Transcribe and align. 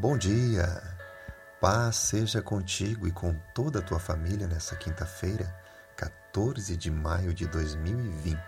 Bom 0.00 0.16
dia! 0.16 0.82
Paz 1.60 1.96
seja 1.96 2.40
contigo 2.40 3.06
e 3.06 3.12
com 3.12 3.34
toda 3.54 3.80
a 3.80 3.82
tua 3.82 3.98
família 3.98 4.46
nessa 4.46 4.74
quinta-feira, 4.74 5.54
14 5.94 6.74
de 6.74 6.90
maio 6.90 7.34
de 7.34 7.46
2020. 7.46 8.40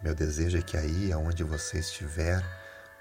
Meu 0.00 0.14
desejo 0.14 0.56
é 0.56 0.62
que 0.62 0.76
aí, 0.76 1.10
aonde 1.12 1.42
você 1.42 1.80
estiver, 1.80 2.40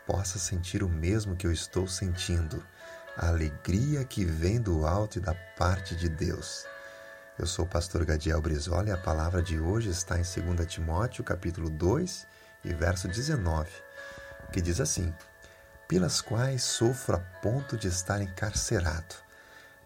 possa 0.07 0.39
sentir 0.39 0.81
o 0.81 0.89
mesmo 0.89 1.35
que 1.35 1.45
eu 1.45 1.51
estou 1.51 1.87
sentindo, 1.87 2.65
a 3.15 3.27
alegria 3.27 4.03
que 4.03 4.25
vem 4.25 4.59
do 4.59 4.87
alto 4.87 5.19
e 5.19 5.21
da 5.21 5.35
parte 5.55 5.95
de 5.95 6.09
Deus. 6.09 6.65
Eu 7.37 7.45
sou 7.45 7.65
o 7.65 7.69
pastor 7.69 8.03
Gadiel 8.05 8.41
Brizola 8.41 8.89
e 8.89 8.91
a 8.91 8.97
palavra 8.97 9.43
de 9.43 9.59
hoje 9.59 9.91
está 9.91 10.17
em 10.17 10.23
2 10.23 10.65
Timóteo, 10.65 11.23
capítulo 11.23 11.69
2, 11.69 12.25
e 12.63 12.73
verso 12.73 13.07
19, 13.07 13.69
que 14.51 14.59
diz 14.61 14.81
assim: 14.81 15.13
pelas 15.87 16.21
quais 16.21 16.63
sofro 16.63 17.15
a 17.15 17.19
ponto 17.19 17.77
de 17.77 17.87
estar 17.87 18.21
encarcerado, 18.21 19.15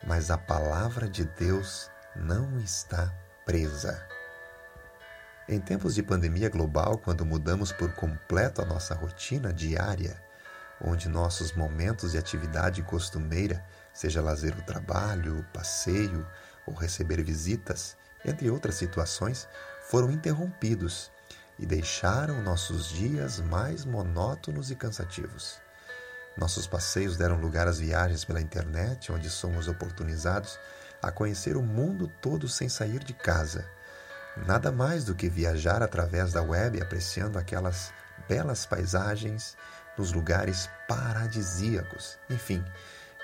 mas 0.06 0.32
a 0.32 0.38
palavra 0.38 1.10
de 1.10 1.26
Deus 1.26 1.90
não 2.16 2.60
está 2.60 3.14
presa. 3.46 4.06
Em 5.48 5.60
tempos 5.60 5.96
de 5.96 6.04
pandemia 6.04 6.50
global, 6.50 6.98
quando 6.98 7.26
mudamos 7.26 7.72
por 7.72 7.92
completo 7.94 8.62
a 8.62 8.66
nossa 8.66 8.94
rotina 8.94 9.52
diária, 9.52 10.22
onde 10.80 11.10
nossos 11.10 11.52
momentos 11.52 12.14
de 12.14 12.18
atividade 12.18 12.82
costumeira, 12.84 13.66
seja 13.94 14.22
lazer 14.22 14.58
o 14.58 14.62
trabalho, 14.62 15.46
passeio 15.54 16.26
ou 16.66 16.74
receber 16.74 17.22
visitas, 17.24 17.98
entre 18.24 18.50
outras 18.50 18.76
situações, 18.76 19.48
foram 19.90 20.12
interrompidos 20.12 21.12
e 21.58 21.66
deixaram 21.66 22.42
nossos 22.42 22.88
dias 22.88 23.40
mais 23.40 23.84
monótonos 23.84 24.72
e 24.72 24.76
cansativos. 24.76 25.60
Nossos 26.40 26.66
passeios 26.66 27.18
deram 27.18 27.36
lugar 27.36 27.68
às 27.68 27.80
viagens 27.80 28.24
pela 28.24 28.40
internet, 28.40 29.12
onde 29.12 29.30
somos 29.30 29.68
oportunizados 29.68 30.58
a 31.02 31.12
conhecer 31.12 31.58
o 31.58 31.62
mundo 31.62 32.10
todo 32.22 32.48
sem 32.48 32.70
sair 32.70 33.04
de 33.04 33.14
casa. 33.14 33.66
Nada 34.48 34.72
mais 34.72 35.04
do 35.04 35.14
que 35.14 35.28
viajar 35.28 35.84
através 35.84 36.32
da 36.32 36.42
web 36.42 36.82
apreciando 36.82 37.38
aquelas 37.38 37.92
belas 38.26 38.66
paisagens 38.66 39.58
nos 39.98 40.14
lugares 40.14 40.70
paradisíacos. 40.88 42.18
Enfim, 42.30 42.64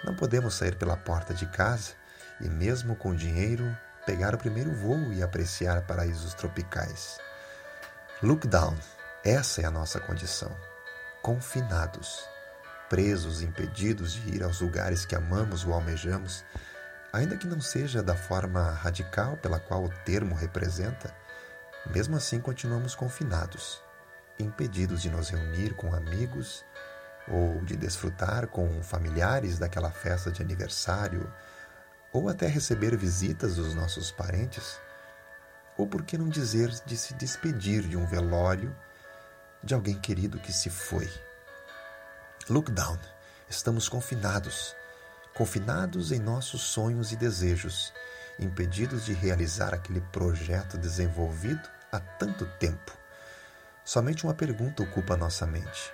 não 0.04 0.14
podemos 0.14 0.54
sair 0.54 0.76
pela 0.76 0.98
porta 0.98 1.34
de 1.34 1.46
casa 1.46 1.94
e, 2.42 2.50
mesmo 2.50 2.98
com 2.98 3.16
dinheiro, 3.16 3.66
pegar 4.06 4.36
o 4.36 4.38
primeiro 4.38 4.74
voo 4.74 5.14
e 5.14 5.24
apreciar 5.24 5.84
paraísos 5.84 6.34
tropicais. 6.34 7.18
Look 8.22 8.46
down, 8.46 8.78
essa 9.24 9.62
é 9.62 9.66
a 9.66 9.72
nossa 9.72 10.02
condição. 10.02 10.54
Confinados 11.22 12.35
presos, 12.90 13.42
impedidos 13.42 14.14
de 14.14 14.36
ir 14.36 14.44
aos 14.44 14.62
lugares 14.62 15.06
que 15.06 15.16
amamos 15.16 15.66
ou 15.66 15.74
almejamos, 15.74 16.44
ainda 17.12 17.38
que 17.38 17.48
não 17.48 17.62
seja 17.62 18.04
da 18.04 18.16
forma 18.16 18.72
radical 18.72 19.38
pela 19.38 19.60
qual 19.60 19.86
o 19.86 19.90
termo 20.04 20.36
representa, 20.36 21.16
mesmo 21.94 22.16
assim 22.16 22.40
continuamos 22.40 22.96
confinados, 22.96 23.82
impedidos 24.40 25.02
de 25.02 25.10
nos 25.10 25.30
reunir 25.30 25.74
com 25.76 25.94
amigos 25.94 26.66
ou 27.28 27.64
de 27.64 27.76
desfrutar 27.76 28.48
com 28.48 28.84
familiares 28.84 29.58
daquela 29.58 29.92
festa 29.92 30.32
de 30.32 30.42
aniversário, 30.42 31.32
ou 32.14 32.30
até 32.30 32.48
receber 32.48 32.96
visitas 32.96 33.56
dos 33.56 33.74
nossos 33.74 34.12
parentes, 34.12 34.80
ou 35.78 35.88
por 35.88 36.04
que 36.04 36.18
não 36.18 36.30
dizer 36.30 36.70
de 36.86 36.96
se 36.96 37.14
despedir 37.16 37.82
de 37.82 37.98
um 37.98 38.06
velório 38.06 38.76
de 39.64 39.74
alguém 39.74 40.00
querido 40.00 40.40
que 40.40 40.54
se 40.54 40.70
foi. 40.70 41.10
Look 42.48 42.72
down. 42.72 43.00
Estamos 43.50 43.90
confinados, 43.90 44.76
confinados 45.34 46.12
em 46.12 46.20
nossos 46.20 46.62
sonhos 46.62 47.12
e 47.12 47.16
desejos, 47.16 47.92
impedidos 48.38 49.04
de 49.04 49.14
realizar 49.14 49.74
aquele 49.74 50.00
projeto 50.00 50.78
desenvolvido 50.78 51.68
há 51.92 52.00
tanto 52.00 52.46
tempo. 52.60 52.96
Somente 53.84 54.26
uma 54.26 54.36
pergunta 54.36 54.84
ocupa 54.84 55.18
nossa 55.18 55.48
mente: 55.48 55.92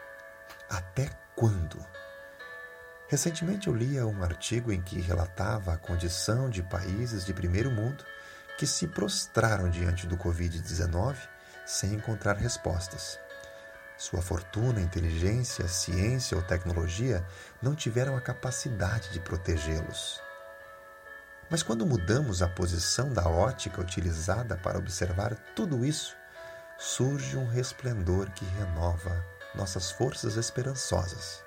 até 0.69 1.09
quando? 1.37 1.77
Recentemente 3.07 3.69
eu 3.69 3.73
lia 3.73 4.05
um 4.05 4.21
artigo 4.21 4.73
em 4.73 4.81
que 4.81 4.99
relatava 4.99 5.73
a 5.73 5.77
condição 5.77 6.49
de 6.49 6.61
países 6.63 7.25
de 7.25 7.33
primeiro 7.33 7.71
mundo 7.71 8.03
que 8.57 8.67
se 8.67 8.87
prostraram 8.87 9.69
diante 9.69 10.05
do 10.05 10.17
Covid-19 10.17 11.15
sem 11.65 11.93
encontrar 11.93 12.35
respostas. 12.35 13.17
Sua 14.01 14.19
fortuna, 14.19 14.81
inteligência, 14.81 15.67
ciência 15.67 16.35
ou 16.35 16.41
tecnologia 16.41 17.23
não 17.61 17.75
tiveram 17.75 18.17
a 18.17 18.19
capacidade 18.19 19.11
de 19.11 19.19
protegê-los. 19.19 20.19
Mas 21.51 21.61
quando 21.61 21.85
mudamos 21.85 22.41
a 22.41 22.47
posição 22.47 23.13
da 23.13 23.29
ótica 23.29 23.79
utilizada 23.79 24.57
para 24.57 24.79
observar 24.79 25.35
tudo 25.55 25.85
isso, 25.85 26.17
surge 26.79 27.37
um 27.37 27.47
resplendor 27.47 28.31
que 28.31 28.43
renova 28.43 29.23
nossas 29.53 29.91
forças 29.91 30.35
esperançosas. 30.35 31.43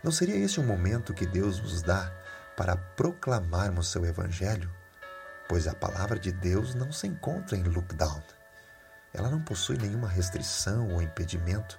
Não 0.00 0.12
seria 0.12 0.36
esse 0.36 0.60
um 0.60 0.64
momento 0.64 1.12
que 1.12 1.26
Deus 1.26 1.58
nos 1.58 1.82
dá 1.82 2.08
para 2.56 2.76
proclamarmos 2.76 3.88
seu 3.88 4.06
Evangelho? 4.06 4.72
Pois 5.48 5.66
a 5.66 5.74
palavra 5.74 6.20
de 6.20 6.30
Deus 6.30 6.76
não 6.76 6.92
se 6.92 7.08
encontra 7.08 7.56
em 7.56 7.64
lockdown 7.64 8.22
ela 9.12 9.30
não 9.30 9.40
possui 9.40 9.78
nenhuma 9.78 10.08
restrição 10.08 10.90
ou 10.90 11.02
impedimento. 11.02 11.78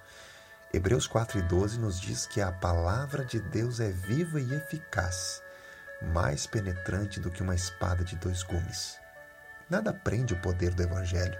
Hebreus 0.72 1.08
4,12 1.08 1.78
nos 1.78 2.00
diz 2.00 2.26
que 2.26 2.40
a 2.40 2.52
palavra 2.52 3.24
de 3.24 3.40
Deus 3.40 3.80
é 3.80 3.90
viva 3.90 4.40
e 4.40 4.54
eficaz, 4.54 5.42
mais 6.00 6.46
penetrante 6.46 7.18
do 7.18 7.30
que 7.30 7.42
uma 7.42 7.54
espada 7.54 8.04
de 8.04 8.16
dois 8.16 8.42
gumes. 8.42 8.98
Nada 9.68 9.92
prende 9.92 10.34
o 10.34 10.40
poder 10.40 10.74
do 10.74 10.82
Evangelho, 10.82 11.38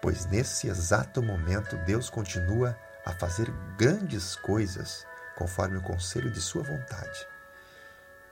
pois 0.00 0.26
nesse 0.26 0.68
exato 0.68 1.22
momento 1.22 1.76
Deus 1.78 2.10
continua 2.10 2.76
a 3.04 3.12
fazer 3.12 3.50
grandes 3.76 4.36
coisas 4.36 5.06
conforme 5.36 5.76
o 5.76 5.82
conselho 5.82 6.30
de 6.30 6.40
Sua 6.40 6.62
vontade. 6.62 7.26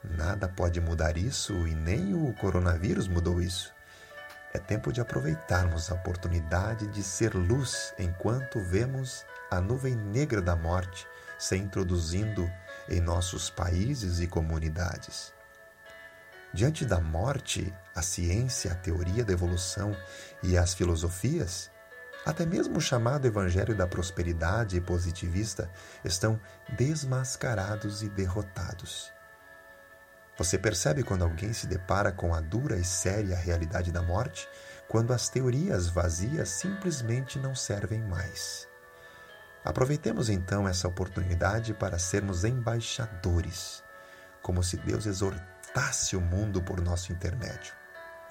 Nada 0.02 0.48
pode 0.48 0.80
mudar 0.80 1.16
isso 1.16 1.66
e 1.66 1.74
nem 1.74 2.14
o 2.14 2.32
coronavírus 2.34 3.06
mudou 3.06 3.40
isso. 3.40 3.74
É 4.52 4.58
tempo 4.58 4.92
de 4.92 5.00
aproveitarmos 5.00 5.90
a 5.90 5.94
oportunidade 5.94 6.86
de 6.88 7.02
ser 7.02 7.34
luz 7.34 7.94
enquanto 7.98 8.60
vemos 8.60 9.24
a 9.50 9.60
nuvem 9.60 9.94
negra 9.94 10.42
da 10.42 10.56
morte 10.56 11.06
se 11.38 11.56
introduzindo 11.56 12.50
em 12.88 13.00
nossos 13.00 13.48
países 13.48 14.20
e 14.20 14.26
comunidades. 14.26 15.32
Diante 16.52 16.84
da 16.84 17.00
morte, 17.00 17.72
a 17.94 18.02
ciência, 18.02 18.72
a 18.72 18.74
teoria 18.74 19.24
da 19.24 19.32
evolução 19.32 19.96
e 20.42 20.58
as 20.58 20.74
filosofias, 20.74 21.70
até 22.26 22.44
mesmo 22.44 22.78
o 22.78 22.80
chamado 22.80 23.26
Evangelho 23.26 23.74
da 23.74 23.86
Prosperidade 23.86 24.80
positivista, 24.80 25.70
estão 26.04 26.38
desmascarados 26.76 28.02
e 28.02 28.08
derrotados. 28.08 29.12
Você 30.40 30.56
percebe 30.56 31.02
quando 31.02 31.22
alguém 31.22 31.52
se 31.52 31.66
depara 31.66 32.10
com 32.10 32.34
a 32.34 32.40
dura 32.40 32.78
e 32.78 32.82
séria 32.82 33.36
realidade 33.36 33.92
da 33.92 34.00
morte, 34.00 34.48
quando 34.88 35.12
as 35.12 35.28
teorias 35.28 35.86
vazias 35.86 36.48
simplesmente 36.48 37.38
não 37.38 37.54
servem 37.54 38.00
mais. 38.00 38.66
Aproveitemos 39.62 40.30
então 40.30 40.66
essa 40.66 40.88
oportunidade 40.88 41.74
para 41.74 41.98
sermos 41.98 42.42
embaixadores, 42.42 43.84
como 44.40 44.62
se 44.62 44.78
Deus 44.78 45.04
exortasse 45.04 46.16
o 46.16 46.22
mundo 46.22 46.62
por 46.62 46.80
nosso 46.80 47.12
intermédio. 47.12 47.74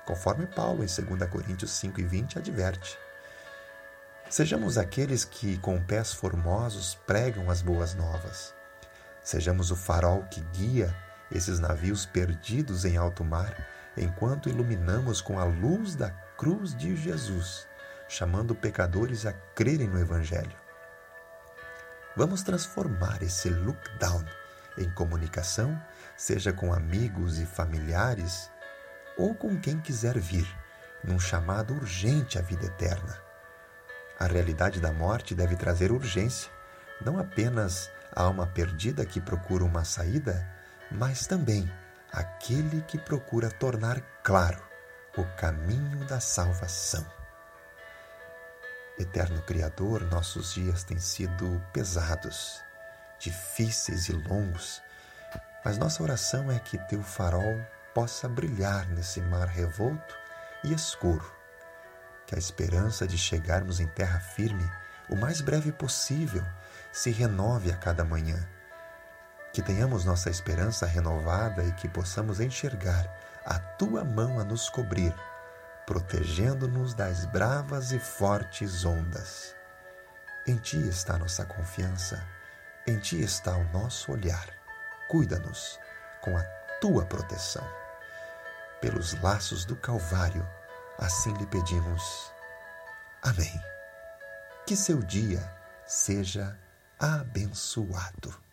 Conforme 0.04 0.48
Paulo, 0.48 0.84
em 0.84 0.88
2 0.88 1.30
Coríntios 1.30 1.70
5 1.70 2.02
e 2.02 2.06
20, 2.06 2.40
adverte. 2.40 2.98
Sejamos 4.28 4.80
aqueles 4.80 5.24
que, 5.24 5.60
com 5.60 5.80
pés 5.80 6.12
formosos, 6.12 6.96
pregam 7.06 7.52
as 7.52 7.62
boas 7.62 7.94
novas. 7.94 8.56
Sejamos 9.22 9.70
o 9.70 9.76
farol 9.76 10.24
que 10.24 10.42
guia 10.58 10.92
esses 11.32 11.60
navios 11.60 12.06
perdidos 12.06 12.86
em 12.86 12.98
alto 12.98 13.24
mar, 13.24 13.56
enquanto 13.98 14.50
iluminamos 14.50 15.22
com 15.22 15.40
a 15.40 15.44
luz 15.44 15.96
da 15.96 16.10
cruz 16.38 16.76
de 16.76 16.96
Jesus, 16.96 17.68
chamando 18.08 18.56
pecadores 18.56 19.26
a 19.26 19.34
crerem 19.34 19.88
no 19.88 20.00
Evangelho. 20.00 20.58
Vamos 22.16 22.42
transformar 22.42 23.22
esse 23.22 23.50
look 23.50 23.80
down 24.00 24.26
em 24.78 24.90
comunicação, 24.92 25.80
seja 26.18 26.52
com 26.52 26.74
amigos 26.74 27.40
e 27.40 27.46
familiares 27.46 28.50
ou 29.18 29.36
com 29.36 29.60
quem 29.60 29.80
quiser 29.80 30.18
vir, 30.18 30.48
num 31.04 31.20
chamado 31.20 31.74
urgente 31.74 32.40
à 32.40 32.42
vida 32.42 32.66
eterna. 32.66 33.18
A 34.20 34.26
realidade 34.26 34.80
da 34.80 34.92
morte 34.92 35.36
deve 35.36 35.56
trazer 35.56 35.92
urgência, 35.92 36.52
não 37.02 37.20
apenas 37.20 37.90
a 38.12 38.24
alma 38.24 38.48
perdida 38.48 39.06
que 39.06 39.22
procura 39.22 39.64
uma 39.64 39.86
saída, 39.86 40.46
mas 40.92 41.28
também 41.28 41.72
aquele 42.12 42.82
que 42.82 42.98
procura 42.98 43.50
tornar 43.52 44.02
claro 44.24 44.62
o 45.18 45.24
caminho 45.36 46.06
da 46.06 46.20
salvação. 46.20 47.06
Eterno 48.98 49.42
Criador, 49.44 50.02
nossos 50.12 50.54
dias 50.54 50.84
têm 50.84 51.00
sido 51.00 51.62
pesados, 51.72 52.62
difíceis 53.20 54.10
e 54.10 54.14
longos, 54.14 54.82
Mas 55.64 55.78
nossa 55.78 56.02
oração 56.02 56.50
é 56.50 56.58
que 56.58 56.78
teu 56.88 57.04
farol 57.04 57.60
possa 57.94 58.30
brilhar 58.30 58.88
nesse 58.90 59.20
mar 59.20 59.48
revolto 59.48 60.16
e 60.64 60.74
escuro, 60.74 61.30
que 62.26 62.34
a 62.34 62.38
esperança 62.38 63.06
de 63.06 63.18
chegarmos 63.18 63.82
em 63.82 63.88
terra 63.88 64.20
firme 64.22 64.64
o 65.10 65.16
mais 65.16 65.42
breve 65.42 65.72
possível 65.72 66.46
se 66.92 67.10
renove 67.10 67.72
a 67.72 67.78
cada 67.78 68.06
manhã. 68.06 68.48
Que 69.52 69.62
tenhamos 69.62 70.06
nossa 70.06 70.30
esperança 70.30 70.86
renovada 70.86 71.64
e 71.64 71.72
que 71.74 71.88
possamos 71.88 72.40
enxergar 72.40 73.10
a 73.46 73.58
tua 73.58 74.04
mão 74.04 74.40
a 74.40 74.44
nos 74.44 74.70
cobrir, 74.70 75.14
protegendo-nos 75.86 76.94
das 76.94 77.26
bravas 77.26 77.92
e 77.92 78.00
fortes 78.00 78.86
ondas. 78.86 79.56
Em 80.48 80.56
ti 80.58 80.78
está 80.88 81.18
nossa 81.18 81.46
confiança, 81.46 82.24
em 82.88 83.00
ti 83.00 83.22
está 83.22 83.56
o 83.56 83.64
nosso 83.72 84.12
olhar. 84.12 84.48
Cuida-nos 85.08 85.80
com 86.22 86.38
a 86.38 86.44
tua 86.80 87.06
proteção. 87.06 87.68
Pelos 88.82 89.20
laços 89.22 89.66
do 89.66 89.76
Calvário, 89.76 90.48
assim 90.98 91.34
lhe 91.34 91.46
pedimos. 91.48 92.32
Amém. 93.22 93.60
Que 94.66 94.76
seu 94.76 95.02
dia 95.02 95.42
seja 95.86 96.58
abençoado. 97.00 98.49